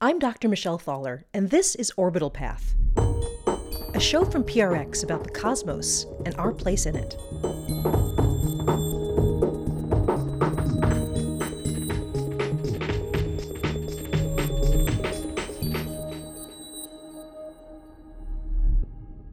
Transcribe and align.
I'm 0.00 0.20
Dr. 0.20 0.48
Michelle 0.48 0.78
Thaller, 0.78 1.24
and 1.34 1.50
this 1.50 1.74
is 1.74 1.92
Orbital 1.96 2.30
Path, 2.30 2.76
a 3.94 3.98
show 3.98 4.24
from 4.24 4.44
PRX 4.44 5.02
about 5.02 5.24
the 5.24 5.30
cosmos 5.30 6.06
and 6.24 6.36
our 6.36 6.52
place 6.52 6.86
in 6.86 6.94
it. 6.94 7.16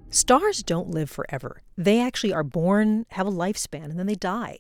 Stars 0.09 0.63
don't 0.63 0.89
live 0.89 1.11
forever. 1.11 1.61
They 1.77 2.02
actually 2.02 2.34
are 2.34 2.43
born, 2.43 3.05
have 3.09 3.27
a 3.27 3.32
lifespan, 3.32 3.84
and 3.84 4.00
then 4.00 4.07
they 4.07 4.16
die. 4.16 4.57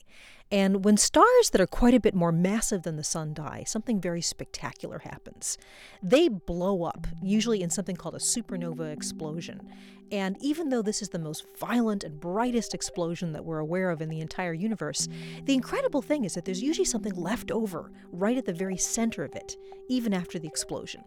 And 0.51 0.85
when 0.85 0.95
stars 0.95 1.49
that 1.51 1.61
are 1.61 1.67
quite 1.67 1.95
a 1.95 1.99
bit 1.99 2.13
more 2.13 2.31
massive 2.31 2.83
than 2.83 2.97
the 2.97 3.03
sun 3.03 3.33
die, 3.33 3.63
something 3.65 3.99
very 3.99 4.21
spectacular 4.21 4.99
happens. 4.99 5.57
They 6.03 6.27
blow 6.27 6.83
up, 6.83 7.07
usually 7.21 7.63
in 7.63 7.71
something 7.71 7.95
called 7.95 8.15
a 8.15 8.19
supernova 8.19 8.93
explosion. 8.93 9.67
And 10.11 10.37
even 10.39 10.69
though 10.69 10.83
this 10.83 11.01
is 11.01 11.09
the 11.09 11.19
most 11.19 11.45
violent 11.59 12.03
and 12.03 12.19
brightest 12.19 12.75
explosion 12.75 13.31
that 13.33 13.43
we're 13.43 13.57
aware 13.57 13.89
of 13.89 14.01
in 14.01 14.09
the 14.09 14.21
entire 14.21 14.53
universe, 14.53 15.07
the 15.45 15.55
incredible 15.55 16.03
thing 16.03 16.25
is 16.25 16.35
that 16.35 16.45
there's 16.45 16.61
usually 16.61 16.85
something 16.85 17.15
left 17.15 17.49
over 17.49 17.91
right 18.11 18.37
at 18.37 18.45
the 18.45 18.53
very 18.53 18.77
center 18.77 19.23
of 19.23 19.35
it, 19.35 19.57
even 19.89 20.13
after 20.13 20.37
the 20.37 20.47
explosion. 20.47 21.03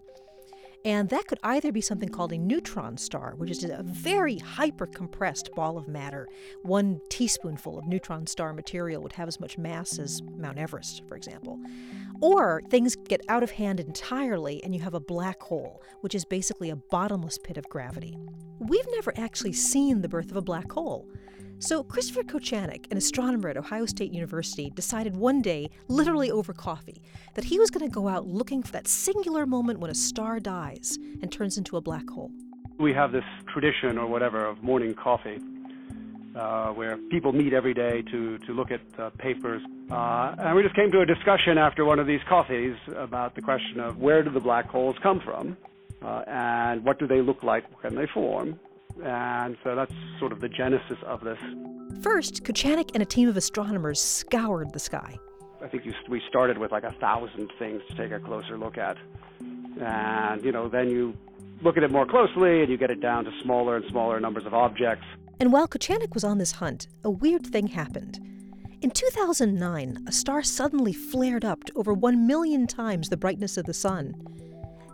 And 0.84 1.09
that 1.10 1.27
could 1.27 1.38
either 1.42 1.73
be 1.73 1.80
something 1.80 2.09
called 2.09 2.32
a 2.32 2.38
neutron 2.38 2.96
star, 2.96 3.34
which 3.37 3.50
is 3.50 3.64
a 3.64 3.82
very 3.82 4.38
hyper 4.38 4.87
compressed 4.87 5.51
ball 5.54 5.77
of 5.77 5.88
matter. 5.88 6.28
One 6.62 7.01
teaspoonful 7.10 7.78
of 7.78 7.87
neutron 7.87 8.27
star 8.27 8.52
material 8.52 9.02
would 9.02 9.12
have 9.12 9.28
as 9.28 9.41
much 9.41 9.59
mass 9.59 9.98
as 9.98 10.23
Mount 10.37 10.59
Everest, 10.59 11.02
for 11.09 11.16
example. 11.16 11.59
Or 12.20 12.62
things 12.70 12.96
get 12.96 13.20
out 13.28 13.42
of 13.42 13.51
hand 13.51 13.80
entirely 13.80 14.62
and 14.62 14.74
you 14.74 14.80
have 14.80 14.95
a 14.95 15.01
black 15.01 15.42
hole, 15.42 15.82
which 16.01 16.14
is 16.14 16.24
basically 16.24 16.70
a 16.70 16.77
bottomless 16.77 17.38
pit 17.38 17.56
of 17.56 17.68
gravity. 17.68 18.16
We've 18.59 18.87
never 18.92 19.13
actually 19.16 19.52
seen 19.52 20.02
the 20.02 20.09
birth 20.09 20.30
of 20.30 20.37
a 20.37 20.42
black 20.42 20.70
hole. 20.73 21.09
So, 21.60 21.82
Christopher 21.82 22.23
Kochanek, 22.23 22.88
an 22.92 22.96
astronomer 22.96 23.48
at 23.48 23.56
Ohio 23.56 23.84
State 23.84 24.12
University, 24.12 24.70
decided 24.70 25.16
one 25.16 25.42
day, 25.42 25.70
literally 25.88 26.30
over 26.30 26.52
coffee, 26.52 27.02
that 27.34 27.42
he 27.42 27.59
was 27.59 27.68
going 27.68 27.84
to 27.84 27.92
go 27.92 28.06
out 28.06 28.28
looking 28.28 28.62
for 28.62 28.70
that 28.73 28.87
singular 28.87 29.45
moment 29.45 29.80
when 29.80 29.90
a 29.90 29.95
star 29.95 30.38
dies 30.38 31.01
and 31.20 31.32
turns 31.32 31.59
into 31.59 31.76
a 31.76 31.80
black 31.80 32.09
hole. 32.10 32.30
We 32.79 32.92
have 32.92 33.10
this 33.10 33.24
tradition 33.52 33.98
or 33.98 34.06
whatever 34.06 34.45
of 34.46 34.62
morning 34.62 34.95
coffee. 34.95 35.40
Uh, 36.36 36.70
where 36.73 36.96
people 37.10 37.32
meet 37.32 37.52
every 37.52 37.74
day 37.74 38.01
to, 38.02 38.38
to 38.38 38.52
look 38.52 38.70
at 38.70 38.80
uh, 38.96 39.10
papers. 39.18 39.60
Uh, 39.90 40.36
and 40.38 40.54
we 40.54 40.62
just 40.62 40.76
came 40.76 40.92
to 40.92 41.01
a 41.01 41.06
discussion 41.06 41.59
after 41.59 41.84
one 41.84 41.98
of 41.98 42.06
these 42.06 42.20
coffees 42.29 42.76
about 42.95 43.34
the 43.34 43.42
question 43.42 43.80
of 43.80 43.98
where 43.98 44.23
do 44.23 44.30
the 44.30 44.38
black 44.38 44.68
holes 44.68 44.95
come 45.02 45.18
from 45.18 45.56
uh, 46.01 46.23
and 46.29 46.84
what 46.84 47.01
do 47.01 47.09
they 47.09 47.20
look 47.23 47.42
like 47.42 47.64
when 47.82 47.96
they 47.96 48.06
form 48.06 48.60
and 49.04 49.57
so 49.65 49.74
that's 49.74 49.93
sort 50.18 50.32
of 50.32 50.41
the 50.41 50.49
genesis 50.49 50.99
of 51.07 51.23
this. 51.23 51.38
First, 52.02 52.45
Kochanek 52.45 52.91
and 52.95 53.02
a 53.02 53.07
team 53.07 53.29
of 53.29 53.37
astronomers 53.37 54.01
scoured 54.01 54.73
the 54.73 54.79
sky. 54.79 55.18
I 55.63 55.66
think 55.66 55.85
you, 55.85 55.93
we 56.09 56.23
started 56.29 56.59
with 56.59 56.71
like 56.71 56.85
a 56.85 56.93
thousand 56.93 57.51
things 57.59 57.82
to 57.88 57.96
take 57.96 58.13
a 58.13 58.21
closer 58.21 58.57
look 58.57 58.79
at. 58.79 58.96
And, 59.80 60.45
you 60.45 60.52
know, 60.52 60.69
then 60.69 60.88
you 60.88 61.15
look 61.63 61.76
at 61.76 61.82
it 61.82 61.91
more 61.91 62.07
closely 62.07 62.60
and 62.63 62.71
you 62.71 62.76
get 62.76 62.91
it 62.91 63.01
down 63.01 63.24
to 63.24 63.32
smaller 63.43 63.76
and 63.76 63.85
smaller 63.91 64.21
numbers 64.21 64.47
of 64.47 64.54
objects. 64.54 65.04
And 65.41 65.53
while 65.53 65.69
Kochanek 65.69 66.15
was 66.15 66.25
on 66.25 66.38
this 66.38 66.53
hunt, 66.53 66.88
a 67.04 67.10
weird 67.10 67.47
thing 67.47 67.69
happened. 67.69 68.21
In 68.81 68.91
2009, 68.91 70.04
a 70.06 70.12
star 70.12 70.43
suddenly 70.43 70.93
flared 70.93 71.44
up 71.44 71.65
to 71.65 71.72
over 71.75 71.93
1 71.93 72.26
million 72.26 72.66
times 72.66 73.09
the 73.09 73.16
brightness 73.16 73.56
of 73.56 73.66
the 73.66 73.75
sun. 73.75 74.15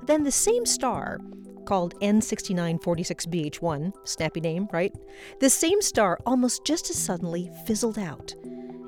Then 0.06 0.24
the 0.24 0.32
same 0.32 0.64
star, 0.64 1.18
called 1.64 1.98
N6946BH1, 2.00 3.92
snappy 4.04 4.40
name, 4.40 4.68
right? 4.72 4.92
This 5.40 5.54
same 5.54 5.80
star 5.82 6.18
almost 6.26 6.64
just 6.64 6.90
as 6.90 6.96
suddenly 6.96 7.50
fizzled 7.66 7.98
out. 7.98 8.34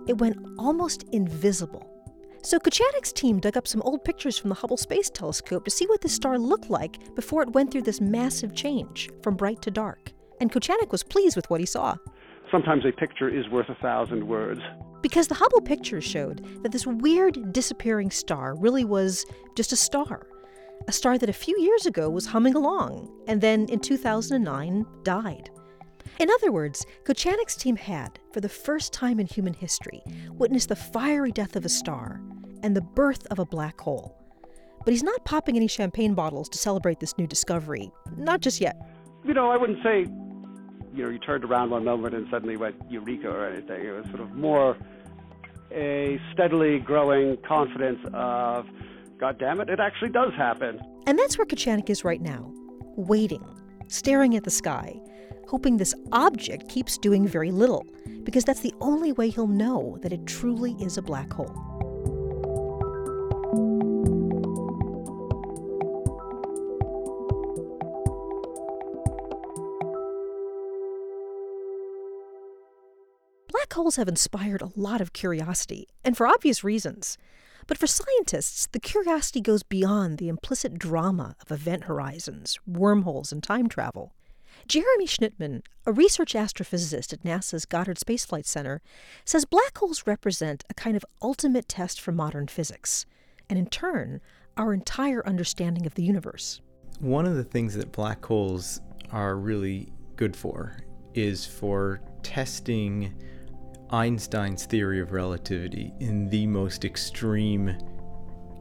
It 0.07 0.19
went 0.19 0.37
almost 0.59 1.05
invisible. 1.13 1.91
So 2.43 2.61
Kochanek's 2.61 3.13
team 3.13 3.41
dug 3.41 3.57
up 3.57 3.67
some 3.67 3.83
old 3.83 4.05
pictures 4.05 4.39
from 4.39 4.51
the 4.51 4.55
Hubble 4.55 4.77
Space 4.77 5.11
Telescope 5.11 5.65
to 5.65 5.71
see 5.71 5.87
what 5.87 6.01
this 6.01 6.15
star 6.15 6.39
looked 6.39 6.71
like 6.71 7.15
before 7.17 7.43
it 7.43 7.53
went 7.53 7.73
through 7.73 7.83
this 7.83 8.01
massive 8.01 8.55
change 8.55 9.11
from 9.21 9.35
bright 9.35 9.61
to 9.63 9.71
dark. 9.73 10.13
And 10.41 10.53
Kochanek 10.53 10.93
was 10.93 11.03
pleased 11.03 11.35
with 11.35 11.51
what 11.51 11.59
he 11.59 11.67
saw. 11.67 11.97
Sometimes 12.53 12.85
a 12.85 12.93
picture 12.93 13.29
is 13.29 13.49
worth 13.49 13.69
a 13.69 13.75
thousand 13.83 14.29
words. 14.29 14.61
Because 15.03 15.27
the 15.27 15.35
Hubble 15.35 15.61
pictures 15.61 16.05
showed 16.05 16.63
that 16.63 16.71
this 16.71 16.87
weird 16.87 17.53
disappearing 17.53 18.13
star 18.13 18.55
really 18.55 18.85
was 18.85 19.27
just 19.57 19.73
a 19.73 19.77
star 19.77 20.29
a 20.89 20.93
star 20.93 21.19
that 21.19 21.29
a 21.29 21.33
few 21.33 21.59
years 21.61 21.87
ago 21.87 22.09
was 22.09 22.27
humming 22.27 22.55
along 22.55 23.11
and 23.27 23.41
then 23.41 23.67
in 23.69 23.81
2009 23.81 24.87
died. 25.03 25.51
In 26.19 26.31
other 26.31 26.51
words, 26.51 26.87
Kochanek's 27.05 27.57
team 27.57 27.77
had, 27.77 28.19
for 28.33 28.41
the 28.41 28.49
first 28.49 28.93
time 28.93 29.21
in 29.21 29.27
human 29.27 29.53
history, 29.53 30.03
witnessed 30.31 30.71
the 30.71 30.77
fiery 30.77 31.33
death 31.33 31.57
of 31.57 31.65
a 31.65 31.69
star 31.69 32.23
and 32.63 32.75
the 32.75 32.81
birth 32.81 33.27
of 33.27 33.39
a 33.39 33.45
black 33.45 33.81
hole. 33.81 34.17
But 34.85 34.93
he's 34.93 35.03
not 35.03 35.25
popping 35.25 35.57
any 35.57 35.67
champagne 35.67 36.15
bottles 36.15 36.49
to 36.51 36.59
celebrate 36.59 37.01
this 37.01 37.19
new 37.19 37.27
discovery, 37.27 37.91
not 38.17 38.41
just 38.41 38.61
yet. 38.61 38.77
You 39.25 39.35
know, 39.35 39.51
I 39.51 39.57
wouldn't 39.57 39.83
say, 39.83 40.07
you 40.95 41.05
know, 41.05 41.11
you 41.11 41.19
turned 41.19 41.45
around 41.45 41.71
one 41.71 41.85
moment 41.85 42.15
and 42.15 42.27
suddenly 42.31 42.57
went 42.57 42.77
eureka 42.89 43.29
or 43.29 43.47
anything. 43.47 43.85
It 43.85 43.91
was 43.91 44.07
sort 44.07 44.21
of 44.21 44.33
more 44.33 44.77
a 45.73 46.21
steadily 46.33 46.79
growing 46.79 47.37
confidence 47.39 47.99
of 48.15 48.67
God 49.19 49.39
damn 49.39 49.61
it, 49.61 49.71
it 49.71 49.81
actually 49.81 50.11
does 50.11 50.35
happen. 50.35 50.79
And 51.07 51.19
that's 51.19 51.39
where 51.39 51.47
Kochanek 51.47 51.89
is 51.89 52.05
right 52.05 52.21
now, 52.21 52.53
waiting, 52.97 53.45
staring 53.89 54.37
at 54.37 54.45
the 54.45 54.51
sky, 54.51 55.01
hoping 55.49 55.79
this 55.79 55.95
object 56.13 56.69
keeps 56.69 56.99
doing 56.99 57.27
very 57.27 57.51
little, 57.51 57.87
because 58.25 58.45
that's 58.45 58.61
the 58.61 58.75
only 58.81 59.13
way 59.13 59.31
he'll 59.31 59.47
know 59.47 59.99
that 60.03 60.13
it 60.13 60.27
truly 60.27 60.73
is 60.81 60.99
a 60.99 61.03
black 61.03 61.33
hole. 61.33 61.47
Black 73.49 73.73
holes 73.73 73.97
have 73.97 74.09
inspired 74.09 74.61
a 74.61 74.71
lot 74.77 75.01
of 75.01 75.15
curiosity, 75.15 75.89
and 76.05 76.19
for 76.19 76.27
obvious 76.27 76.63
reasons. 76.63 77.17
But 77.67 77.79
for 77.79 77.87
scientists, 77.87 78.69
the 78.71 78.79
curiosity 78.79 79.41
goes 79.41 79.63
beyond 79.63 80.19
the 80.19 80.29
implicit 80.29 80.79
drama 80.79 81.35
of 81.43 81.51
event 81.51 81.85
horizons, 81.85 82.59
wormholes, 82.67 83.33
and 83.33 83.43
time 83.43 83.69
travel. 83.69 84.13
Jeremy 84.69 85.07
Schnittman, 85.07 85.63
a 85.85 85.93
research 85.93 86.35
astrophysicist 86.35 87.13
at 87.13 87.23
NASA's 87.23 87.67
Goddard 87.67 87.99
Space 87.99 88.25
Flight 88.25 88.47
Center, 88.47 88.83
says 89.25 89.45
black 89.45 89.77
holes 89.79 90.07
represent 90.07 90.65
a 90.71 90.75
kind 90.75 90.97
of 90.97 91.05
ultimate 91.21 91.69
test 91.69 92.01
for 92.01 92.13
modern 92.13 92.47
physics, 92.47 93.05
and 93.51 93.59
in 93.59 93.67
turn, 93.67 94.21
our 94.57 94.73
entire 94.73 95.27
understanding 95.27 95.87
of 95.87 95.95
the 95.95 96.03
universe. 96.03 96.61
One 97.01 97.27
of 97.27 97.35
the 97.35 97.45
things 97.45 97.75
that 97.75 97.93
black 97.93 98.25
holes 98.25 98.81
are 99.13 99.37
really 99.37 99.93
good 100.17 100.35
for 100.35 100.79
is 101.15 101.45
for 101.47 102.01
testing 102.23 103.15
Einstein's 103.91 104.65
theory 104.67 105.01
of 105.01 105.13
relativity 105.13 105.93
in 106.01 106.29
the 106.29 106.47
most 106.47 106.85
extreme 106.85 107.77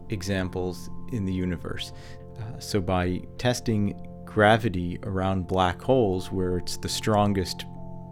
examples 0.09 0.89
in 1.11 1.25
the 1.25 1.33
universe. 1.33 1.91
Uh, 2.39 2.59
so, 2.59 2.81
by 2.81 3.21
testing 3.37 4.07
gravity 4.25 4.99
around 5.03 5.47
black 5.47 5.81
holes, 5.81 6.31
where 6.31 6.57
it's 6.57 6.77
the 6.77 6.89
strongest 6.89 7.65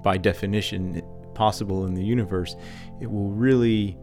by 0.03 0.17
definition 0.17 1.01
possible 1.33 1.85
in 1.85 1.93
the 1.93 2.03
universe, 2.03 2.55
it 3.01 3.09
will 3.09 3.29
really 3.31 3.97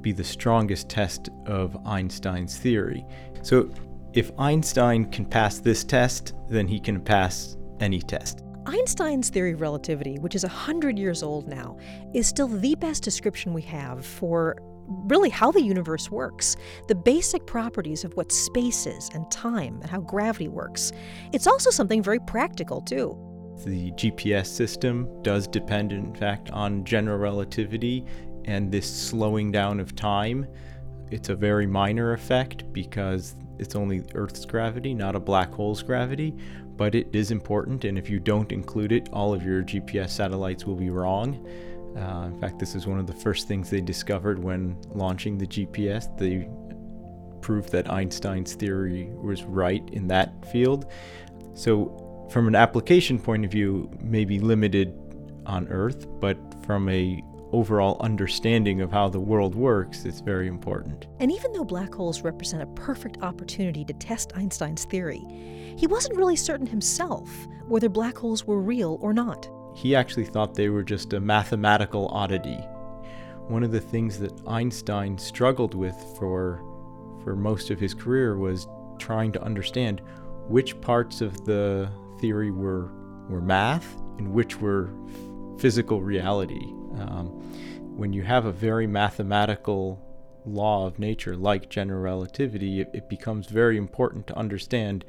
be 0.00 0.12
the 0.12 0.24
strongest 0.24 0.88
test 0.88 1.28
of 1.46 1.76
Einstein's 1.86 2.56
theory. 2.56 3.04
So, 3.42 3.70
if 4.12 4.30
Einstein 4.38 5.10
can 5.10 5.26
pass 5.26 5.58
this 5.58 5.84
test, 5.84 6.32
then 6.48 6.66
he 6.66 6.80
can 6.80 7.00
pass 7.00 7.56
any 7.80 8.00
test. 8.00 8.45
Einstein's 8.66 9.30
theory 9.30 9.52
of 9.52 9.60
relativity, 9.60 10.18
which 10.18 10.34
is 10.34 10.42
100 10.42 10.98
years 10.98 11.22
old 11.22 11.46
now, 11.46 11.76
is 12.12 12.26
still 12.26 12.48
the 12.48 12.74
best 12.74 13.02
description 13.02 13.54
we 13.54 13.62
have 13.62 14.04
for 14.04 14.56
really 15.06 15.30
how 15.30 15.50
the 15.50 15.62
universe 15.62 16.10
works, 16.10 16.56
the 16.88 16.94
basic 16.94 17.46
properties 17.46 18.04
of 18.04 18.14
what 18.16 18.32
space 18.32 18.86
is 18.86 19.08
and 19.14 19.30
time 19.30 19.78
and 19.82 19.90
how 19.90 20.00
gravity 20.00 20.48
works. 20.48 20.92
It's 21.32 21.46
also 21.46 21.70
something 21.70 22.02
very 22.02 22.20
practical, 22.20 22.80
too. 22.80 23.16
The 23.64 23.90
GPS 23.92 24.46
system 24.46 25.22
does 25.22 25.46
depend, 25.46 25.92
in 25.92 26.14
fact, 26.14 26.50
on 26.50 26.84
general 26.84 27.18
relativity 27.18 28.04
and 28.44 28.70
this 28.70 28.86
slowing 28.86 29.50
down 29.50 29.80
of 29.80 29.96
time. 29.96 30.46
It's 31.10 31.30
a 31.30 31.36
very 31.36 31.66
minor 31.66 32.12
effect 32.12 32.70
because 32.72 33.34
it's 33.58 33.74
only 33.74 34.02
Earth's 34.14 34.44
gravity, 34.44 34.94
not 34.94 35.16
a 35.16 35.20
black 35.20 35.52
hole's 35.52 35.82
gravity, 35.82 36.34
but 36.76 36.94
it 36.94 37.08
is 37.12 37.30
important, 37.30 37.84
and 37.84 37.98
if 37.98 38.10
you 38.10 38.20
don't 38.20 38.52
include 38.52 38.92
it, 38.92 39.08
all 39.12 39.32
of 39.32 39.42
your 39.42 39.62
GPS 39.62 40.10
satellites 40.10 40.64
will 40.64 40.76
be 40.76 40.90
wrong. 40.90 41.46
Uh, 41.96 42.26
in 42.26 42.38
fact, 42.40 42.58
this 42.58 42.74
is 42.74 42.86
one 42.86 42.98
of 42.98 43.06
the 43.06 43.12
first 43.12 43.48
things 43.48 43.70
they 43.70 43.80
discovered 43.80 44.38
when 44.38 44.76
launching 44.94 45.38
the 45.38 45.46
GPS. 45.46 46.16
They 46.18 46.48
proof 47.40 47.70
that 47.70 47.90
Einstein's 47.90 48.54
theory 48.54 49.08
was 49.22 49.44
right 49.44 49.82
in 49.92 50.06
that 50.08 50.50
field. 50.50 50.90
So, 51.54 52.28
from 52.30 52.48
an 52.48 52.54
application 52.54 53.18
point 53.18 53.44
of 53.44 53.50
view, 53.50 53.90
maybe 54.00 54.38
limited 54.38 54.92
on 55.46 55.68
Earth, 55.68 56.06
but 56.20 56.36
from 56.66 56.88
a 56.88 57.22
overall 57.56 57.96
understanding 58.00 58.82
of 58.82 58.92
how 58.92 59.08
the 59.08 59.18
world 59.18 59.54
works, 59.54 60.04
it's 60.04 60.20
very 60.20 60.46
important. 60.46 61.06
And 61.20 61.32
even 61.32 61.52
though 61.52 61.64
black 61.64 61.94
holes 61.94 62.20
represent 62.20 62.62
a 62.62 62.66
perfect 62.66 63.22
opportunity 63.22 63.82
to 63.86 63.94
test 63.94 64.32
Einstein's 64.36 64.84
theory, 64.84 65.24
he 65.78 65.86
wasn't 65.86 66.18
really 66.18 66.36
certain 66.36 66.66
himself 66.66 67.30
whether 67.66 67.88
black 67.88 68.18
holes 68.18 68.44
were 68.44 68.60
real 68.60 68.98
or 69.00 69.14
not. 69.14 69.48
He 69.74 69.96
actually 69.96 70.26
thought 70.26 70.54
they 70.54 70.68
were 70.68 70.82
just 70.82 71.14
a 71.14 71.20
mathematical 71.20 72.08
oddity. 72.08 72.58
One 73.48 73.62
of 73.62 73.72
the 73.72 73.80
things 73.80 74.18
that 74.18 74.38
Einstein 74.46 75.16
struggled 75.16 75.74
with 75.74 75.96
for 76.18 76.62
for 77.24 77.34
most 77.34 77.70
of 77.70 77.80
his 77.80 77.94
career 77.94 78.36
was 78.36 78.68
trying 78.98 79.32
to 79.32 79.42
understand 79.42 80.02
which 80.46 80.78
parts 80.82 81.22
of 81.22 81.44
the 81.46 81.90
theory 82.20 82.50
were 82.50 82.92
were 83.30 83.40
math 83.40 83.96
and 84.18 84.30
which 84.32 84.60
were 84.60 84.90
physical 85.58 86.02
reality. 86.02 86.72
Um, 86.98 87.28
when 87.96 88.12
you 88.12 88.22
have 88.22 88.44
a 88.44 88.52
very 88.52 88.86
mathematical 88.86 90.02
law 90.44 90.86
of 90.86 90.98
nature 90.98 91.36
like 91.36 91.68
general 91.68 92.00
relativity, 92.00 92.80
it, 92.80 92.90
it 92.94 93.08
becomes 93.08 93.46
very 93.46 93.76
important 93.76 94.26
to 94.28 94.36
understand 94.36 95.04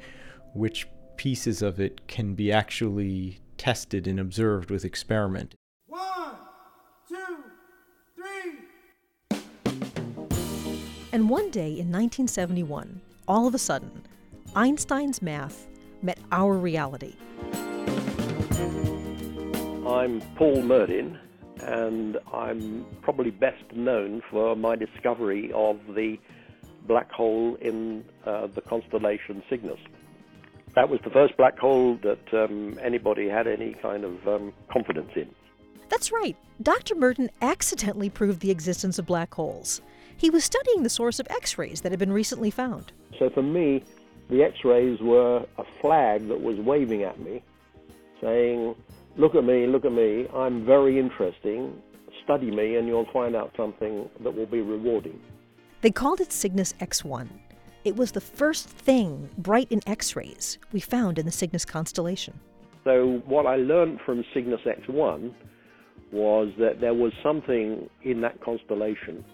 which 0.54 0.86
pieces 1.16 1.62
of 1.62 1.80
it 1.80 2.06
can 2.08 2.34
be 2.34 2.50
actually 2.52 3.38
tested 3.56 4.06
and 4.06 4.18
observed 4.20 4.70
with 4.70 4.84
experiment. 4.84 5.54
One, 5.86 6.36
two, 7.08 7.16
three. 8.14 9.38
And 11.12 11.28
one 11.28 11.50
day 11.50 11.68
in 11.68 11.90
1971, 11.92 13.00
all 13.26 13.46
of 13.46 13.54
a 13.54 13.58
sudden, 13.58 14.02
Einstein's 14.54 15.20
math 15.20 15.66
met 16.02 16.18
our 16.32 16.54
reality. 16.54 17.14
I'm 19.86 20.20
Paul 20.36 20.62
Murdin, 20.62 21.18
and 21.68 22.18
I'm 22.32 22.86
probably 23.02 23.30
best 23.30 23.72
known 23.74 24.22
for 24.30 24.56
my 24.56 24.74
discovery 24.74 25.52
of 25.52 25.78
the 25.94 26.18
black 26.86 27.10
hole 27.12 27.56
in 27.60 28.04
uh, 28.24 28.46
the 28.46 28.62
constellation 28.62 29.42
Cygnus. 29.50 29.78
That 30.74 30.88
was 30.88 31.00
the 31.04 31.10
first 31.10 31.36
black 31.36 31.58
hole 31.58 31.98
that 32.02 32.32
um, 32.32 32.78
anybody 32.82 33.28
had 33.28 33.46
any 33.46 33.74
kind 33.74 34.04
of 34.04 34.26
um, 34.26 34.52
confidence 34.72 35.10
in. 35.14 35.28
That's 35.90 36.10
right. 36.10 36.36
Dr. 36.62 36.94
Murdin 36.94 37.30
accidentally 37.42 38.08
proved 38.08 38.40
the 38.40 38.50
existence 38.50 38.98
of 38.98 39.04
black 39.04 39.34
holes. 39.34 39.82
He 40.16 40.30
was 40.30 40.44
studying 40.44 40.82
the 40.82 40.90
source 40.90 41.20
of 41.20 41.26
X 41.30 41.58
rays 41.58 41.82
that 41.82 41.92
had 41.92 41.98
been 41.98 42.12
recently 42.12 42.50
found. 42.50 42.92
So 43.18 43.28
for 43.30 43.42
me, 43.42 43.84
the 44.30 44.42
X 44.42 44.64
rays 44.64 45.00
were 45.00 45.44
a 45.58 45.64
flag 45.80 46.28
that 46.28 46.40
was 46.40 46.58
waving 46.58 47.02
at 47.02 47.20
me, 47.20 47.42
saying, 48.22 48.74
look 49.18 49.34
at 49.34 49.44
me, 49.44 49.66
look 49.66 49.84
at 49.84 49.92
me, 49.92 50.26
I'm 50.34 50.64
very 50.64 50.98
interesting, 50.98 51.74
study 52.24 52.50
me, 52.50 52.76
and 52.76 52.86
you'll 52.86 53.08
find 53.12 53.36
out 53.36 53.52
something 53.56 54.08
that 54.22 54.34
will 54.34 54.46
be 54.46 54.60
rewarding. 54.60 55.20
They 55.82 55.90
called 55.90 56.20
it 56.20 56.32
Cygnus 56.32 56.72
X1. 56.80 57.28
It 57.84 57.96
was 57.96 58.12
the 58.12 58.20
first 58.20 58.68
thing 58.68 59.28
bright 59.36 59.70
in 59.70 59.80
X 59.86 60.16
rays 60.16 60.58
we 60.72 60.80
found 60.80 61.18
in 61.18 61.26
the 61.26 61.32
Cygnus 61.32 61.64
constellation. 61.64 62.38
So, 62.84 63.22
what 63.26 63.46
I 63.46 63.56
learned 63.56 64.00
from 64.06 64.24
Cygnus 64.32 64.60
X1 64.64 65.34
was 66.12 66.48
that 66.58 66.80
there 66.80 66.94
was 66.94 67.12
something 67.22 67.88
in 68.02 68.20
that 68.22 68.40
constellation, 68.40 69.24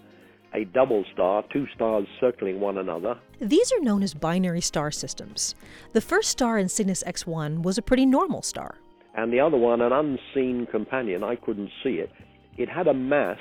a 0.53 0.65
double 0.65 1.05
star, 1.13 1.43
two 1.53 1.65
stars 1.73 2.05
circling 2.19 2.59
one 2.59 2.77
another. 2.77 3.17
These 3.39 3.71
are 3.71 3.79
known 3.79 4.03
as 4.03 4.13
binary 4.13 4.61
star 4.61 4.91
systems. 4.91 5.55
The 5.93 6.01
first 6.01 6.29
star 6.29 6.57
in 6.57 6.69
Cygnus 6.69 7.03
X1 7.03 7.63
was 7.63 7.77
a 7.77 7.81
pretty 7.81 8.05
normal 8.05 8.41
star 8.41 8.77
and 9.15 9.31
the 9.31 9.39
other 9.39 9.57
one 9.57 9.81
an 9.81 9.91
unseen 9.91 10.67
companion. 10.69 11.23
I 11.23 11.35
couldn't 11.35 11.69
see 11.83 11.95
it. 11.95 12.11
It 12.57 12.69
had 12.69 12.87
a 12.87 12.93
mass 12.93 13.39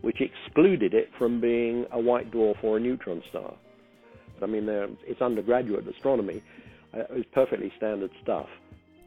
which 0.00 0.20
excluded 0.20 0.94
it 0.94 1.10
from 1.18 1.40
being 1.40 1.86
a 1.92 2.00
white 2.00 2.30
dwarf 2.30 2.62
or 2.62 2.76
a 2.76 2.80
neutron 2.80 3.22
star. 3.30 3.54
I 4.42 4.46
mean, 4.46 4.66
it's 4.68 5.20
undergraduate 5.20 5.86
astronomy. 5.86 6.42
Uh, 6.92 7.00
it 7.00 7.10
was 7.10 7.24
perfectly 7.32 7.72
standard 7.76 8.10
stuff. 8.22 8.48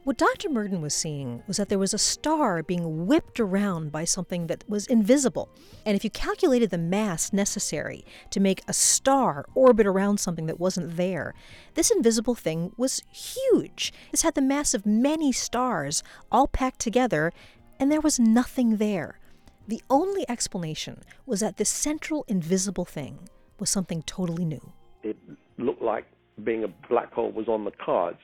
What 0.06 0.18
Dr. 0.18 0.48
Murdin 0.50 0.82
was 0.82 0.94
seeing 0.94 1.42
was 1.48 1.56
that 1.56 1.68
there 1.68 1.80
was 1.80 1.92
a 1.92 1.98
star 1.98 2.62
being 2.62 3.08
whipped 3.08 3.40
around 3.40 3.90
by 3.90 4.04
something 4.04 4.46
that 4.46 4.62
was 4.68 4.86
invisible. 4.86 5.48
And 5.84 5.96
if 5.96 6.04
you 6.04 6.10
calculated 6.10 6.70
the 6.70 6.78
mass 6.78 7.32
necessary 7.32 8.04
to 8.30 8.38
make 8.38 8.62
a 8.68 8.72
star 8.72 9.46
orbit 9.52 9.84
around 9.84 10.20
something 10.20 10.46
that 10.46 10.60
wasn't 10.60 10.96
there, 10.96 11.34
this 11.74 11.90
invisible 11.90 12.36
thing 12.36 12.70
was 12.76 13.02
huge. 13.10 13.92
This 14.12 14.22
had 14.22 14.36
the 14.36 14.42
mass 14.42 14.74
of 14.74 14.86
many 14.86 15.32
stars 15.32 16.04
all 16.30 16.46
packed 16.46 16.78
together, 16.78 17.32
and 17.80 17.90
there 17.90 18.00
was 18.00 18.20
nothing 18.20 18.76
there. 18.76 19.18
The 19.66 19.82
only 19.90 20.24
explanation 20.28 21.02
was 21.26 21.40
that 21.40 21.56
this 21.56 21.68
central 21.68 22.24
invisible 22.28 22.84
thing 22.84 23.28
was 23.58 23.70
something 23.70 24.02
totally 24.02 24.44
new. 24.44 24.72
It 25.02 25.16
looked 25.58 25.82
like 25.82 26.06
being 26.44 26.62
a 26.62 26.68
black 26.88 27.12
hole 27.12 27.32
was 27.32 27.48
on 27.48 27.64
the 27.64 27.72
cards 27.72 28.20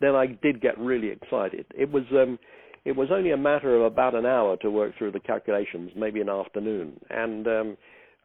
then 0.00 0.14
I 0.14 0.26
did 0.26 0.60
get 0.60 0.78
really 0.78 1.08
excited. 1.08 1.66
It 1.74 1.90
was 1.90 2.04
um, 2.12 2.38
it 2.84 2.96
was 2.96 3.08
only 3.10 3.32
a 3.32 3.36
matter 3.36 3.76
of 3.76 3.82
about 3.82 4.14
an 4.14 4.26
hour 4.26 4.56
to 4.58 4.70
work 4.70 4.92
through 4.96 5.12
the 5.12 5.20
calculations, 5.20 5.90
maybe 5.96 6.20
an 6.20 6.28
afternoon, 6.28 7.00
and 7.10 7.46
um, 7.46 7.76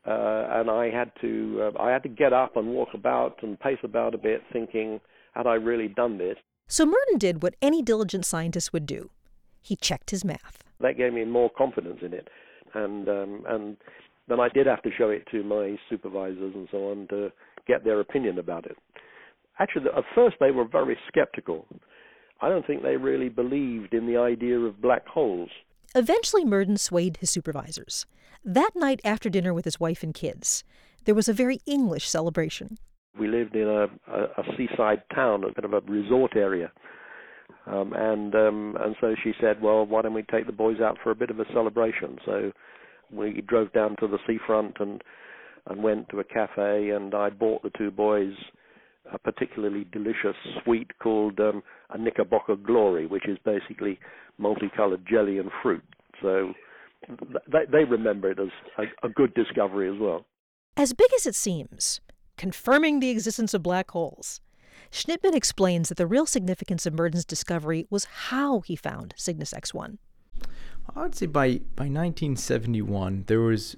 uh, 0.06 0.60
and 0.60 0.70
I 0.70 0.90
had 0.90 1.12
to 1.22 1.72
uh, 1.76 1.82
I 1.82 1.92
had 1.92 2.04
to 2.04 2.10
get 2.10 2.34
up 2.34 2.58
and 2.58 2.68
walk 2.68 2.90
about 2.94 3.38
and 3.42 3.60
pace 3.60 3.80
about 3.84 4.14
a 4.14 4.18
bit, 4.18 4.42
thinking, 4.52 5.00
had 5.34 5.48
I 5.48 5.56
really 5.56 5.88
done 5.88 6.18
this? 6.18 6.38
So 6.68 6.86
Murdin 6.86 7.18
did 7.18 7.44
what 7.44 7.56
any 7.62 7.82
diligent 7.82 8.26
scientist 8.26 8.72
would 8.74 8.86
do. 8.86 9.10
He 9.62 9.76
checked 9.76 10.12
his 10.12 10.24
math. 10.26 10.64
That 10.80 10.98
gave 10.98 11.14
me 11.14 11.26
more 11.26 11.50
confidence 11.50 12.00
in 12.02 12.14
it, 12.14 12.28
and 12.74 13.08
um, 13.08 13.44
and 13.48 13.78
then 14.28 14.40
I 14.40 14.50
did 14.50 14.68
have 14.68 14.82
to 14.84 14.90
show 14.98 15.10
it 15.10 15.28
to 15.32 15.44
my 15.44 15.78
supervisors 15.90 16.54
and 16.56 16.68
so 16.72 16.92
on 16.92 17.08
to 17.10 17.32
get 17.68 17.84
their 17.84 18.00
opinion 18.00 18.40
about 18.40 18.66
it 18.66 18.78
actually, 19.60 19.86
at 19.96 20.04
first 20.16 20.38
they 20.40 20.52
were 20.52 20.66
very 20.66 20.98
skeptical. 21.08 21.68
I 22.42 22.50
don't 22.50 22.66
think 22.66 22.82
they 22.82 22.98
really 22.98 23.30
believed 23.30 23.94
in 23.94 24.08
the 24.08 24.18
idea 24.18 24.60
of 24.60 24.82
black 24.82 25.08
holes. 25.08 25.50
Eventually, 25.94 26.46
Murdin 26.46 26.78
swayed 26.78 27.18
his 27.18 27.30
supervisors. 27.30 28.06
That 28.44 28.72
night 28.76 29.02
after 29.04 29.30
dinner 29.30 29.54
with 29.54 29.66
his 29.66 29.80
wife 29.80 30.02
and 30.04 30.14
kids, 30.14 30.64
there 31.06 31.16
was 31.16 31.28
a 31.28 31.34
very 31.34 31.60
English 31.66 32.08
celebration. 32.08 32.78
We 33.20 33.28
lived 33.28 33.56
in 33.56 33.68
a, 33.68 33.84
a, 34.12 34.24
a 34.38 34.44
seaside 34.58 35.04
town, 35.14 35.44
a 35.44 35.54
bit 35.54 35.66
of 35.66 35.74
a 35.74 35.82
resort 35.82 36.36
area. 36.36 36.72
Um, 37.68 37.94
and 37.96 38.34
um, 38.34 38.78
and 38.80 38.96
so 39.00 39.16
she 39.24 39.34
said, 39.40 39.62
well, 39.62 39.86
why 39.86 40.02
don't 40.02 40.14
we 40.14 40.24
take 40.24 40.48
the 40.48 40.52
boys 40.52 40.80
out 40.82 40.98
for 41.04 41.12
a 41.12 41.16
bit 41.16 41.30
of 41.30 41.40
a 41.40 41.46
celebration? 41.54 42.18
So 42.26 42.52
we 43.12 43.42
drove 43.48 43.72
down 43.74 43.96
to 44.00 44.08
the 44.08 44.18
seafront 44.26 44.78
and 44.80 45.04
and 45.68 45.84
went 45.84 46.10
to 46.10 46.20
a 46.20 46.24
cafe, 46.24 46.90
and 46.90 47.14
I 47.14 47.30
bought 47.30 47.62
the 47.62 47.70
two 47.78 47.92
boys 47.92 48.34
a 49.12 49.18
particularly 49.20 49.86
delicious 49.92 50.36
sweet 50.64 50.92
called 51.00 51.40
um, 51.40 51.64
a 51.90 51.98
Knickerbocker 51.98 52.56
Glory, 52.56 53.06
which 53.06 53.28
is 53.28 53.38
basically 53.44 54.00
multicolored 54.38 55.06
jelly 55.10 55.38
and 55.38 55.50
fruit. 55.62 55.84
So 56.22 56.54
th- 57.08 57.68
they 57.72 57.84
remember 57.84 58.32
it 58.32 58.40
as 58.40 58.50
a, 58.78 59.08
a 59.08 59.10
good 59.10 59.34
discovery 59.34 59.90
as 59.94 60.00
well. 60.00 60.26
As 60.78 60.94
big 60.94 61.10
as 61.16 61.26
it 61.26 61.36
seems, 61.36 62.00
confirming 62.38 63.00
the 63.00 63.10
existence 63.10 63.54
of 63.54 63.64
black 63.64 63.92
holes. 63.92 64.42
Schnittman 64.92 65.36
explains 65.36 65.90
that 65.90 65.98
the 65.98 66.08
real 66.08 66.26
significance 66.26 66.86
of 66.86 66.94
Murdin's 66.94 67.26
discovery 67.26 67.86
was 67.90 68.06
how 68.06 68.62
he 68.62 68.76
found 68.76 69.14
Cygnus 69.18 69.54
X1. 69.54 69.98
I 70.96 71.04
would 71.04 71.16
say 71.16 71.28
by, 71.28 71.60
by 71.76 71.86
1971, 71.86 73.26
there 73.28 73.40
was 73.40 73.78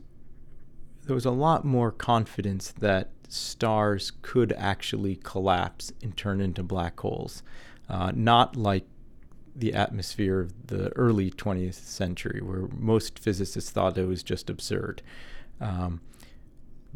there 1.05 1.15
was 1.15 1.25
a 1.25 1.31
lot 1.31 1.65
more 1.65 1.91
confidence 1.91 2.71
that 2.71 3.09
stars 3.27 4.11
could 4.21 4.53
actually 4.53 5.17
collapse 5.17 5.91
and 6.01 6.15
turn 6.15 6.39
into 6.39 6.63
black 6.63 6.99
holes, 6.99 7.43
uh, 7.89 8.11
not 8.15 8.55
like 8.55 8.85
the 9.55 9.73
atmosphere 9.73 10.39
of 10.39 10.67
the 10.67 10.89
early 10.95 11.29
20th 11.29 11.75
century, 11.75 12.41
where 12.41 12.67
most 12.77 13.19
physicists 13.19 13.71
thought 13.71 13.97
it 13.97 14.07
was 14.07 14.23
just 14.23 14.49
absurd. 14.49 15.01
Um, 15.59 16.01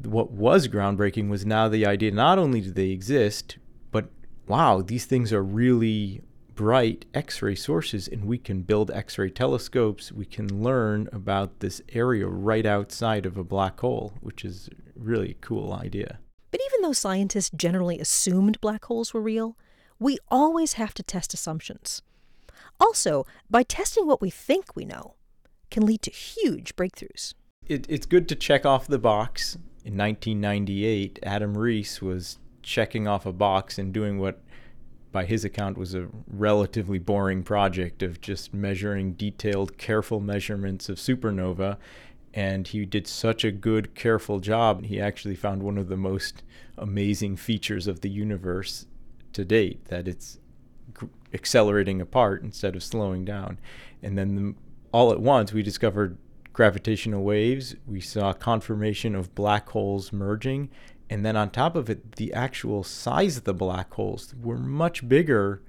what 0.04 0.32
was 0.32 0.68
groundbreaking 0.68 1.30
was 1.30 1.46
now 1.46 1.68
the 1.68 1.86
idea 1.86 2.12
not 2.12 2.38
only 2.38 2.62
do 2.62 2.72
they 2.72 2.90
exist, 2.90 3.58
but 3.92 4.10
wow, 4.48 4.82
these 4.82 5.06
things 5.06 5.34
are 5.34 5.44
really 5.44 6.22
bright 6.58 7.06
X 7.14 7.42
ray 7.42 7.56
sources, 7.56 8.10
and 8.10 8.26
we 8.26 8.38
can 8.38 8.64
build 8.64 8.92
X 8.92 9.18
ray 9.18 9.30
telescopes. 9.30 10.12
We 10.12 10.26
can 10.26 10.62
learn 10.62 11.08
about 11.14 11.62
this 11.62 11.82
area 11.94 12.28
right 12.28 12.66
outside 12.66 13.26
of 13.26 13.38
a 13.38 13.46
black 13.46 13.80
hole, 13.80 14.14
which 14.20 14.44
is 14.44 14.70
really 14.94 15.32
a 15.32 15.46
cool 15.46 15.72
idea. 15.72 16.20
But 16.52 16.60
even 16.66 16.82
though 16.82 16.92
scientists 16.92 17.52
generally 17.56 18.00
assumed 18.00 18.60
black 18.60 18.84
holes 18.86 19.14
were 19.14 19.22
real, 19.22 19.56
we 20.00 20.18
always 20.30 20.74
have 20.74 20.94
to 20.96 21.04
test 21.04 21.34
assumptions. 21.34 22.02
Also, 22.78 23.26
by 23.50 23.64
testing 23.64 24.06
what 24.06 24.22
we 24.22 24.30
think 24.30 24.76
we 24.76 24.84
know, 24.84 25.16
can 25.72 25.86
lead 25.86 26.02
to 26.02 26.12
huge 26.12 26.76
breakthroughs. 26.76 27.34
It, 27.66 27.86
it's 27.88 28.06
good 28.06 28.28
to 28.30 28.36
check 28.36 28.66
off 28.66 28.88
the 28.88 29.00
box 29.00 29.58
in 29.88 29.96
1998, 29.96 31.20
Adam 31.24 31.58
Riess 31.58 32.02
was 32.02 32.40
checking 32.62 33.08
off 33.08 33.26
a 33.26 33.32
box 33.32 33.78
and 33.78 33.94
doing 33.94 34.20
what, 34.20 34.44
by 35.12 35.26
his 35.26 35.46
account, 35.46 35.78
was 35.78 35.96
a 35.96 36.08
relatively 36.28 37.00
boring 37.00 37.44
project 37.44 38.04
of 38.04 38.22
just 38.22 38.54
measuring 38.54 39.14
detailed, 39.14 39.78
careful 39.78 40.20
measurements 40.20 40.90
of 40.90 40.98
supernova. 40.98 41.78
And 42.34 42.68
he 42.68 42.86
did 42.86 43.08
such 43.08 43.44
a 43.44 43.52
good, 43.52 43.96
careful 43.96 44.40
job. 44.40 44.86
He 44.86 45.02
actually 45.02 45.36
found 45.36 45.64
one 45.64 45.78
of 45.78 45.88
the 45.88 45.98
most 45.98 46.44
amazing 46.78 47.38
features 47.38 47.88
of 47.88 48.02
the 48.02 48.10
universe 48.10 48.86
to 49.34 49.44
date 49.44 49.86
that 49.86 50.08
it's 50.08 50.40
accelerating 51.34 52.02
apart 52.02 52.44
instead 52.44 52.76
of 52.76 52.84
slowing 52.84 53.26
down. 53.26 53.60
And 54.04 54.18
then 54.18 54.36
the, 54.36 54.56
all 54.92 55.12
at 55.12 55.20
once, 55.20 55.52
we 55.52 55.64
discovered 55.64 56.18
gravitational 56.54 57.24
waves. 57.24 57.76
We 57.86 58.02
saw 58.02 58.34
confirmation 58.34 59.16
of 59.16 59.36
black 59.36 59.70
holes 59.70 60.12
merging. 60.12 60.70
And 61.10 61.26
then 61.26 61.36
on 61.36 61.50
top 61.50 61.76
of 61.76 61.90
it, 61.90 62.14
the 62.14 62.34
actual 62.34 62.84
size 62.84 63.38
of 63.38 63.44
the 63.46 63.54
black 63.54 63.94
holes 63.94 64.34
were 64.42 64.58
much 64.58 65.08
bigger 65.08 65.62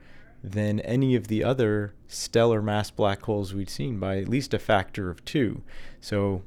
than 0.42 0.80
any 0.80 1.14
of 1.14 1.28
the 1.28 1.44
other 1.44 1.94
stellar 2.06 2.62
mass 2.62 2.90
black 2.90 3.22
holes 3.22 3.54
we'd 3.54 3.70
seen 3.70 3.98
by 3.98 4.18
at 4.18 4.28
least 4.28 4.54
a 4.54 4.58
factor 4.58 5.10
of 5.10 5.24
two. 5.24 5.62
So, 6.00 6.42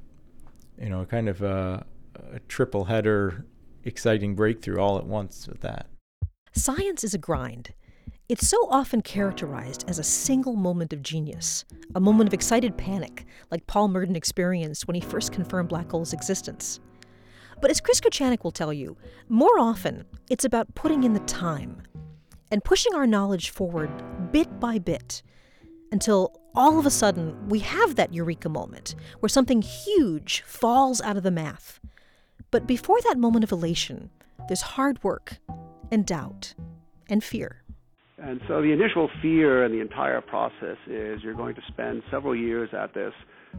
you 0.81 0.89
know, 0.89 1.05
kind 1.05 1.29
of 1.29 1.41
a, 1.41 1.85
a 2.33 2.39
triple 2.47 2.85
header, 2.85 3.45
exciting 3.83 4.35
breakthrough 4.35 4.79
all 4.79 4.97
at 4.97 5.05
once 5.05 5.47
with 5.47 5.61
that. 5.61 5.87
Science 6.53 7.03
is 7.03 7.13
a 7.13 7.17
grind. 7.17 7.73
It's 8.27 8.47
so 8.47 8.57
often 8.69 9.01
characterized 9.01 9.83
as 9.89 9.99
a 9.99 10.03
single 10.03 10.55
moment 10.55 10.93
of 10.93 11.03
genius, 11.03 11.65
a 11.95 11.99
moment 11.99 12.29
of 12.29 12.33
excited 12.33 12.77
panic, 12.77 13.25
like 13.51 13.67
Paul 13.67 13.89
Murdin 13.89 14.15
experienced 14.15 14.87
when 14.87 14.95
he 14.95 15.01
first 15.01 15.33
confirmed 15.33 15.67
black 15.67 15.91
holes' 15.91 16.13
existence. 16.13 16.79
But 17.61 17.69
as 17.69 17.79
Chris 17.79 18.01
Kochanek 18.01 18.43
will 18.43 18.51
tell 18.51 18.73
you, 18.73 18.97
more 19.29 19.59
often 19.59 20.05
it's 20.29 20.45
about 20.45 20.73
putting 20.73 21.03
in 21.03 21.13
the 21.13 21.19
time 21.21 21.83
and 22.51 22.63
pushing 22.63 22.95
our 22.95 23.05
knowledge 23.05 23.51
forward 23.51 23.91
bit 24.31 24.59
by 24.59 24.79
bit 24.79 25.21
until 25.91 26.41
all 26.55 26.79
of 26.79 26.85
a 26.85 26.89
sudden 26.89 27.47
we 27.47 27.59
have 27.59 27.95
that 27.95 28.13
eureka 28.13 28.49
moment 28.49 28.95
where 29.19 29.29
something 29.29 29.61
huge 29.61 30.41
falls 30.41 31.01
out 31.01 31.17
of 31.17 31.23
the 31.23 31.31
math. 31.31 31.79
But 32.49 32.65
before 32.65 32.99
that 33.01 33.17
moment 33.17 33.43
of 33.43 33.51
elation, 33.51 34.09
there's 34.47 34.61
hard 34.61 35.01
work 35.03 35.37
and 35.91 36.05
doubt 36.05 36.55
and 37.09 37.23
fear. 37.23 37.61
And 38.17 38.41
so 38.47 38.61
the 38.61 38.71
initial 38.71 39.09
fear 39.21 39.65
in 39.65 39.71
the 39.71 39.81
entire 39.81 40.21
process 40.21 40.77
is 40.87 41.21
you're 41.23 41.33
going 41.33 41.55
to 41.55 41.61
spend 41.67 42.03
several 42.11 42.35
years 42.35 42.69
at 42.73 42.93
this 42.93 43.13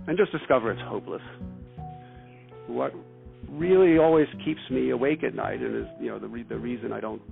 and 0.07 0.19
just 0.19 0.33
discover 0.33 0.73
it's 0.73 0.81
hopeless. 0.83 1.23
What 2.67 2.95
really 3.53 3.99
always 3.99 4.27
keeps 4.45 4.61
me 4.71 4.91
awake 4.91 5.23
at 5.23 5.35
night, 5.35 5.61
and 5.61 5.77
is 5.77 5.91
you 6.01 6.09
know 6.09 6.19
the 6.19 6.29
re- 6.29 6.47
the 6.49 6.59
reason 6.59 6.93
I 6.93 7.01
don't, 7.01 7.23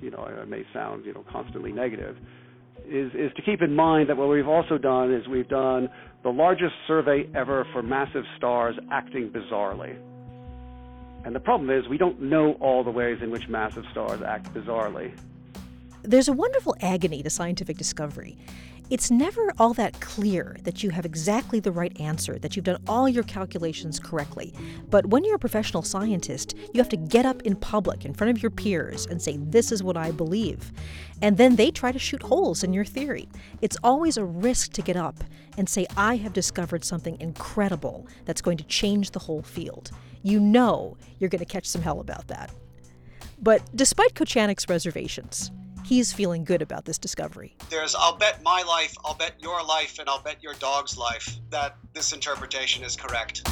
you 0.00 0.10
know, 0.10 0.18
I 0.18 0.44
may 0.44 0.64
sound 0.72 1.04
you 1.04 1.14
know 1.14 1.24
constantly 1.30 1.72
negative, 1.72 2.16
is 2.86 3.12
is 3.14 3.32
to 3.36 3.42
keep 3.42 3.62
in 3.62 3.74
mind 3.74 4.08
that 4.08 4.16
what 4.16 4.28
we've 4.28 4.48
also 4.48 4.78
done 4.78 5.12
is 5.12 5.26
we've 5.28 5.48
done 5.48 5.88
the 6.22 6.30
largest 6.30 6.74
survey 6.86 7.28
ever 7.34 7.66
for 7.72 7.82
massive 7.82 8.24
stars 8.36 8.76
acting 8.90 9.30
bizarrely. 9.30 9.96
And 11.24 11.34
the 11.34 11.40
problem 11.40 11.70
is 11.70 11.88
we 11.88 11.98
don't 11.98 12.20
know 12.20 12.54
all 12.60 12.82
the 12.82 12.90
ways 12.90 13.18
in 13.22 13.30
which 13.30 13.42
massive 13.48 13.84
stars 13.92 14.20
act 14.26 14.52
bizarrely. 14.54 15.12
There's 16.04 16.26
a 16.26 16.32
wonderful 16.32 16.74
agony 16.80 17.22
to 17.22 17.30
scientific 17.30 17.78
discovery. 17.78 18.36
It's 18.90 19.08
never 19.08 19.52
all 19.56 19.72
that 19.74 20.00
clear 20.00 20.56
that 20.64 20.82
you 20.82 20.90
have 20.90 21.06
exactly 21.06 21.60
the 21.60 21.70
right 21.70 21.98
answer, 22.00 22.40
that 22.40 22.56
you've 22.56 22.64
done 22.64 22.82
all 22.88 23.08
your 23.08 23.22
calculations 23.22 24.00
correctly. 24.00 24.52
But 24.90 25.06
when 25.06 25.24
you're 25.24 25.36
a 25.36 25.38
professional 25.38 25.84
scientist, 25.84 26.56
you 26.74 26.78
have 26.78 26.88
to 26.88 26.96
get 26.96 27.24
up 27.24 27.40
in 27.42 27.54
public 27.54 28.04
in 28.04 28.14
front 28.14 28.32
of 28.32 28.42
your 28.42 28.50
peers 28.50 29.06
and 29.06 29.22
say, 29.22 29.36
This 29.38 29.70
is 29.70 29.84
what 29.84 29.96
I 29.96 30.10
believe. 30.10 30.72
And 31.22 31.36
then 31.36 31.54
they 31.54 31.70
try 31.70 31.92
to 31.92 32.00
shoot 32.00 32.22
holes 32.22 32.64
in 32.64 32.72
your 32.72 32.84
theory. 32.84 33.28
It's 33.60 33.76
always 33.84 34.16
a 34.16 34.24
risk 34.24 34.72
to 34.72 34.82
get 34.82 34.96
up 34.96 35.22
and 35.56 35.68
say, 35.68 35.86
I 35.96 36.16
have 36.16 36.32
discovered 36.32 36.84
something 36.84 37.16
incredible 37.20 38.08
that's 38.24 38.42
going 38.42 38.58
to 38.58 38.64
change 38.64 39.12
the 39.12 39.20
whole 39.20 39.42
field. 39.42 39.92
You 40.24 40.40
know 40.40 40.96
you're 41.20 41.30
going 41.30 41.38
to 41.38 41.44
catch 41.44 41.66
some 41.66 41.82
hell 41.82 42.00
about 42.00 42.26
that. 42.26 42.50
But 43.40 43.62
despite 43.74 44.14
Kochanek's 44.14 44.68
reservations, 44.68 45.50
he's 45.92 46.10
feeling 46.10 46.42
good 46.42 46.62
about 46.62 46.86
this 46.86 46.98
discovery. 46.98 47.54
There's, 47.68 47.94
I'll 47.94 48.16
bet 48.16 48.42
my 48.42 48.62
life, 48.62 48.94
I'll 49.04 49.14
bet 49.14 49.34
your 49.38 49.62
life, 49.62 49.98
and 49.98 50.08
I'll 50.08 50.22
bet 50.22 50.42
your 50.42 50.54
dog's 50.54 50.96
life 50.96 51.36
that 51.50 51.76
this 51.92 52.14
interpretation 52.14 52.82
is 52.82 52.96
correct. 52.96 53.46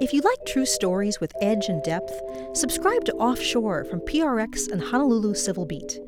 If 0.00 0.14
you 0.14 0.22
like 0.22 0.46
true 0.46 0.64
stories 0.64 1.20
with 1.20 1.34
edge 1.42 1.68
and 1.68 1.82
depth, 1.82 2.18
subscribe 2.54 3.04
to 3.04 3.12
Offshore 3.16 3.84
from 3.84 4.00
PRX 4.00 4.72
and 4.72 4.82
Honolulu 4.82 5.34
Civil 5.34 5.66
Beat. 5.66 6.00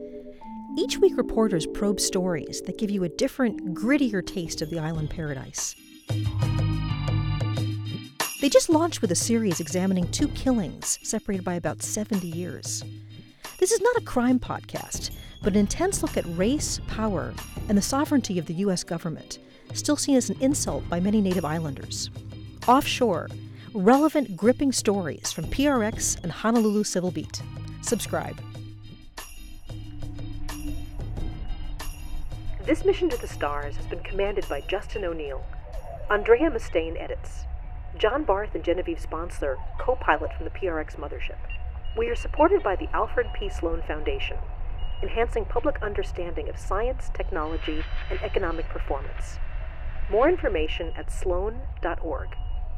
Each 0.74 0.96
week, 0.96 1.18
reporters 1.18 1.66
probe 1.66 2.00
stories 2.00 2.62
that 2.62 2.78
give 2.78 2.90
you 2.90 3.04
a 3.04 3.08
different, 3.08 3.74
grittier 3.74 4.26
taste 4.26 4.62
of 4.62 4.70
the 4.70 4.78
island 4.78 5.10
paradise. 5.10 5.76
They 8.40 8.48
just 8.48 8.70
launched 8.70 9.02
with 9.02 9.12
a 9.12 9.16
series 9.16 9.60
examining 9.60 10.10
two 10.10 10.28
killings 10.28 10.98
separated 11.02 11.44
by 11.44 11.54
about 11.54 11.82
70 11.82 12.26
years. 12.26 12.82
This 13.58 13.70
is 13.70 13.82
not 13.82 13.96
a 13.96 14.04
crime 14.04 14.40
podcast, 14.40 15.10
but 15.42 15.52
an 15.52 15.58
intense 15.58 16.02
look 16.02 16.16
at 16.16 16.24
race, 16.38 16.80
power, 16.88 17.34
and 17.68 17.76
the 17.76 17.82
sovereignty 17.82 18.38
of 18.38 18.46
the 18.46 18.54
U.S. 18.54 18.82
government, 18.82 19.40
still 19.74 19.96
seen 19.96 20.16
as 20.16 20.30
an 20.30 20.40
insult 20.40 20.88
by 20.88 21.00
many 21.00 21.20
Native 21.20 21.44
Islanders. 21.44 22.10
Offshore, 22.66 23.28
relevant, 23.74 24.36
gripping 24.38 24.72
stories 24.72 25.32
from 25.32 25.44
PRX 25.44 26.22
and 26.22 26.32
Honolulu 26.32 26.84
Civil 26.84 27.10
Beat. 27.10 27.42
Subscribe. 27.82 28.40
This 32.64 32.84
mission 32.84 33.08
to 33.08 33.16
the 33.16 33.26
stars 33.26 33.76
has 33.76 33.86
been 33.86 34.04
commanded 34.04 34.48
by 34.48 34.60
Justin 34.60 35.04
O'Neill. 35.04 35.44
Andrea 36.08 36.48
Mustaine 36.48 36.96
edits. 36.96 37.46
John 37.98 38.22
Barth 38.22 38.54
and 38.54 38.62
Genevieve 38.62 39.00
Sponsler 39.00 39.58
co 39.80 39.96
pilot 39.96 40.32
from 40.32 40.44
the 40.44 40.52
PRX 40.52 40.94
mothership. 40.94 41.38
We 41.96 42.08
are 42.08 42.14
supported 42.14 42.62
by 42.62 42.76
the 42.76 42.88
Alfred 42.94 43.26
P. 43.34 43.48
Sloan 43.48 43.82
Foundation, 43.82 44.36
enhancing 45.02 45.44
public 45.44 45.82
understanding 45.82 46.48
of 46.48 46.56
science, 46.56 47.10
technology, 47.12 47.82
and 48.08 48.22
economic 48.22 48.68
performance. 48.68 49.40
More 50.08 50.28
information 50.28 50.92
at 50.96 51.10
sloan.org. 51.10 52.28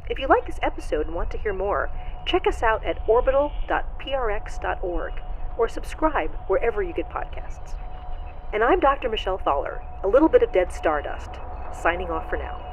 If 0.08 0.18
you 0.18 0.28
like 0.28 0.46
this 0.46 0.60
episode 0.62 1.08
and 1.08 1.14
want 1.14 1.30
to 1.32 1.38
hear 1.38 1.52
more, 1.52 1.90
check 2.24 2.46
us 2.46 2.62
out 2.62 2.82
at 2.86 3.06
orbital.prx.org 3.06 5.12
or 5.58 5.68
subscribe 5.68 6.30
wherever 6.46 6.82
you 6.82 6.94
get 6.94 7.10
podcasts. 7.10 7.74
And 8.54 8.62
I'm 8.62 8.78
Dr. 8.78 9.08
Michelle 9.08 9.40
Thaller, 9.40 9.82
a 10.04 10.06
little 10.06 10.28
bit 10.28 10.44
of 10.44 10.52
dead 10.52 10.72
stardust, 10.72 11.30
signing 11.72 12.08
off 12.08 12.30
for 12.30 12.36
now. 12.36 12.63